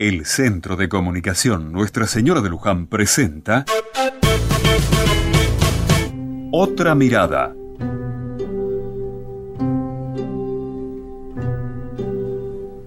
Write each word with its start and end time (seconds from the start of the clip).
El 0.00 0.24
Centro 0.24 0.76
de 0.76 0.88
Comunicación 0.88 1.72
Nuestra 1.72 2.06
Señora 2.06 2.40
de 2.40 2.48
Luján 2.48 2.86
presenta 2.86 3.66
Otra 6.50 6.94
Mirada. 6.94 7.54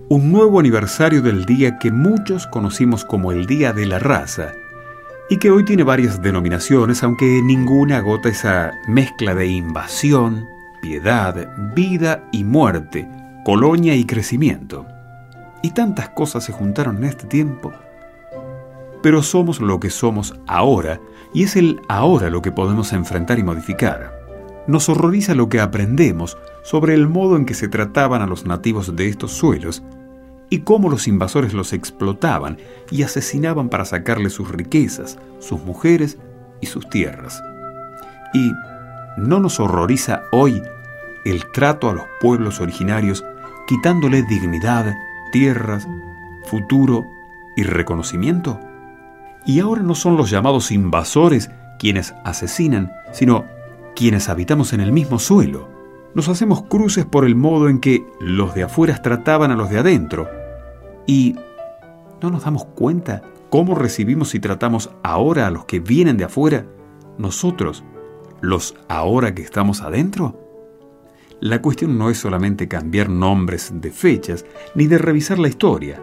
Un 0.09 0.31
nuevo 0.31 0.59
aniversario 0.59 1.21
del 1.21 1.45
día 1.45 1.77
que 1.77 1.91
muchos 1.91 2.47
conocimos 2.47 3.05
como 3.05 3.31
el 3.31 3.45
Día 3.45 3.73
de 3.73 3.85
la 3.85 3.99
Raza 3.99 4.53
y 5.29 5.37
que 5.37 5.51
hoy 5.51 5.65
tiene 5.65 5.83
varias 5.83 6.19
denominaciones, 6.19 7.03
aunque 7.03 7.43
ninguna 7.43 7.97
agota 7.97 8.29
esa 8.29 8.71
mezcla 8.87 9.35
de 9.35 9.45
invasión, 9.45 10.47
piedad, 10.81 11.47
vida 11.75 12.27
y 12.31 12.43
muerte, 12.43 13.07
colonia 13.45 13.93
y 13.93 14.03
crecimiento 14.03 14.87
y 15.63 15.71
tantas 15.71 16.09
cosas 16.09 16.43
se 16.43 16.51
juntaron 16.51 16.97
en 16.97 17.05
este 17.05 17.25
tiempo. 17.25 17.71
Pero 19.01 19.23
somos 19.23 19.59
lo 19.59 19.79
que 19.79 19.89
somos 19.89 20.35
ahora, 20.45 20.99
y 21.33 21.43
es 21.43 21.55
el 21.55 21.81
ahora 21.89 22.29
lo 22.29 22.43
que 22.43 22.51
podemos 22.51 22.93
enfrentar 22.93 23.39
y 23.39 23.43
modificar. 23.43 24.13
Nos 24.67 24.87
horroriza 24.89 25.33
lo 25.33 25.49
que 25.49 25.59
aprendemos 25.59 26.37
sobre 26.63 26.93
el 26.93 27.07
modo 27.07 27.35
en 27.35 27.45
que 27.45 27.53
se 27.55 27.67
trataban 27.67 28.21
a 28.21 28.27
los 28.27 28.45
nativos 28.45 28.95
de 28.95 29.07
estos 29.07 29.31
suelos 29.31 29.81
y 30.49 30.59
cómo 30.59 30.89
los 30.89 31.07
invasores 31.07 31.53
los 31.53 31.73
explotaban 31.73 32.57
y 32.91 33.03
asesinaban 33.03 33.69
para 33.69 33.85
sacarles 33.85 34.33
sus 34.33 34.49
riquezas, 34.49 35.17
sus 35.39 35.63
mujeres 35.63 36.17
y 36.61 36.67
sus 36.67 36.89
tierras. 36.89 37.41
Y 38.33 38.51
no 39.17 39.39
nos 39.39 39.59
horroriza 39.59 40.23
hoy 40.31 40.61
el 41.25 41.49
trato 41.51 41.89
a 41.89 41.93
los 41.93 42.05
pueblos 42.19 42.59
originarios 42.59 43.23
quitándole 43.67 44.23
dignidad, 44.23 44.93
tierras, 45.33 45.87
futuro 46.45 47.07
y 47.57 47.63
reconocimiento? 47.63 48.59
Y 49.45 49.59
ahora 49.59 49.81
no 49.81 49.95
son 49.95 50.15
los 50.15 50.29
llamados 50.29 50.71
invasores 50.71 51.51
quienes 51.79 52.13
asesinan, 52.23 52.93
sino 53.11 53.45
quienes 53.95 54.29
habitamos 54.29 54.71
en 54.71 54.79
el 54.79 54.93
mismo 54.93 55.19
suelo. 55.19 55.67
Nos 56.13 56.29
hacemos 56.29 56.61
cruces 56.63 57.05
por 57.05 57.25
el 57.25 57.35
modo 57.35 57.67
en 57.67 57.79
que 57.79 58.05
los 58.21 58.53
de 58.53 58.63
afuera 58.63 59.01
trataban 59.01 59.51
a 59.51 59.55
los 59.55 59.69
de 59.71 59.79
adentro. 59.79 60.29
Y 61.07 61.35
no 62.21 62.29
nos 62.29 62.45
damos 62.45 62.65
cuenta 62.65 63.23
cómo 63.49 63.73
recibimos 63.73 64.35
y 64.35 64.39
tratamos 64.39 64.91
ahora 65.01 65.47
a 65.47 65.51
los 65.51 65.65
que 65.65 65.79
vienen 65.79 66.15
de 66.15 66.25
afuera, 66.25 66.67
nosotros, 67.17 67.83
los 68.39 68.75
ahora 68.87 69.33
que 69.33 69.41
estamos 69.41 69.81
adentro. 69.81 70.42
La 71.43 71.61
cuestión 71.61 71.97
no 71.97 72.09
es 72.09 72.19
solamente 72.19 72.69
cambiar 72.69 73.09
nombres 73.09 73.69
de 73.73 73.91
fechas 73.91 74.45
ni 74.75 74.87
de 74.87 74.97
revisar 74.97 75.39
la 75.39 75.49
historia. 75.49 76.01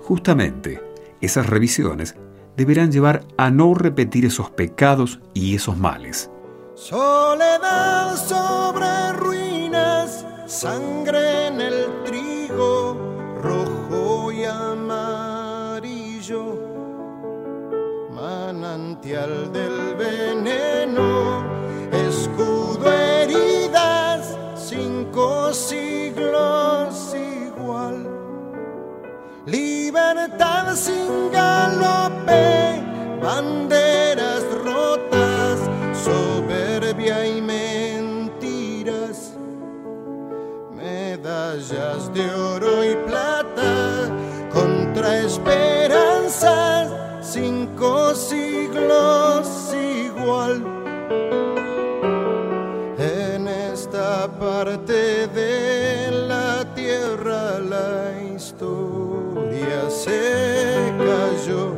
Justamente, 0.00 0.82
esas 1.20 1.46
revisiones 1.50 2.16
deberán 2.56 2.90
llevar 2.90 3.26
a 3.36 3.50
no 3.50 3.74
repetir 3.74 4.24
esos 4.24 4.48
pecados 4.48 5.20
y 5.34 5.54
esos 5.54 5.76
males. 5.76 6.30
Soledad 6.76 8.16
sobre 8.16 9.12
ruinas, 9.18 10.24
sangre 10.46 11.48
en 11.48 11.60
el 11.60 11.84
trigo, 12.06 12.96
rojo 13.42 14.32
y 14.32 14.44
amarillo, 14.44 15.68
manantial 18.14 19.52
del 19.52 19.94
veneno, 19.94 21.19
siglos 25.56 27.14
igual. 27.14 28.06
Libertad 29.46 30.74
sin 30.74 31.30
galope, 31.32 32.82
banderas 33.22 34.44
rotas, 34.64 35.58
soberbia 36.04 37.26
y 37.26 37.40
mentiras, 37.40 39.32
medallas 40.74 42.12
de 42.12 42.34
oro 42.34 42.84
y 42.84 42.94
plata 43.06 44.08
contra 44.52 45.20
esperanzas, 45.20 46.92
cinco 47.22 48.14
siglos 48.14 49.74
igual 49.74 50.80
parte 54.40 54.99
historia 58.60 59.88
se 59.88 60.92
cayó. 60.98 61.72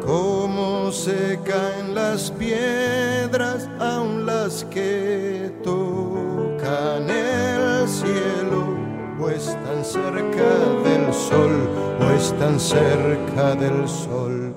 Como 0.00 0.90
se 0.90 1.38
caen 1.44 1.94
las 1.94 2.30
piedras, 2.30 3.68
aun 3.78 4.24
las 4.24 4.64
que 4.64 5.52
tocan 5.62 7.10
el 7.10 7.86
cielo, 7.86 8.74
o 9.20 9.28
están 9.28 9.84
cerca 9.84 10.48
del 10.82 11.12
sol, 11.12 11.68
o 12.00 12.10
están 12.16 12.58
cerca 12.58 13.54
del 13.54 13.86
sol. 13.86 14.54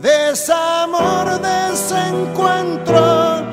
Desamor, 0.00 1.38
desencuentro 1.38 3.51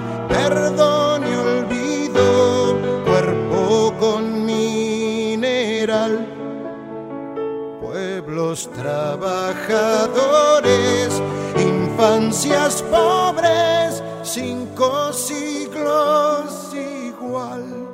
pueblos 7.81 8.69
trabajadores, 8.73 11.21
infancias 11.57 12.81
pobres, 12.83 14.01
cinco 14.23 15.11
siglos 15.11 16.73
igual. 16.73 17.88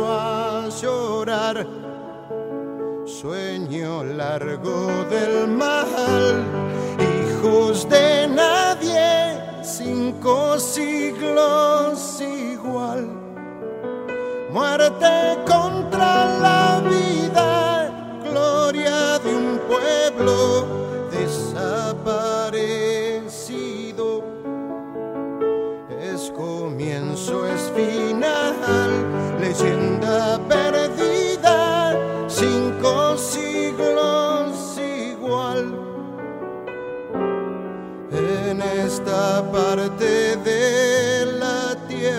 A 0.00 0.68
llorar. 0.80 1.66
Sueño 3.06 4.04
largo 4.04 4.86
del 5.10 5.48
mal, 5.48 6.44
hijos 6.98 7.88
de 7.88 8.26
nadie, 8.28 9.38
cinco 9.62 10.58
siglos 10.58 12.20
igual. 12.20 13.08
Muerte 14.50 15.38
contra 15.46 15.61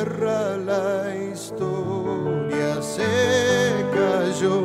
la 0.05 1.15
historia 1.15 2.81
se 2.81 3.73
cayó. 3.93 4.63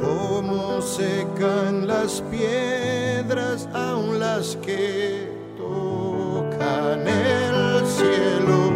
Como 0.00 0.80
secan 0.82 1.86
las 1.86 2.22
piedras, 2.22 3.68
aun 3.72 4.18
las 4.18 4.56
que 4.56 5.28
tocan 5.56 7.06
el 7.06 7.86
cielo 7.86 8.72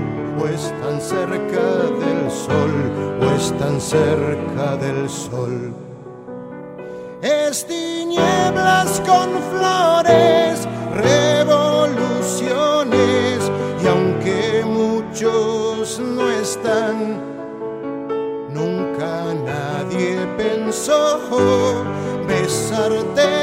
están 0.57 1.01
cerca 1.01 1.67
del 2.01 2.31
sol 2.31 2.73
o 3.21 3.31
están 3.37 3.81
cerca 3.81 4.77
del 4.77 5.09
sol. 5.09 5.75
Es 7.23 7.67
tinieblas 7.67 9.01
con 9.01 9.31
flores, 9.51 10.67
muchos 15.17 15.99
no 15.99 16.31
están. 16.31 17.19
Nunca 18.53 19.33
nadie 19.33 20.27
pensó 20.37 21.21
besarte. 22.29 23.36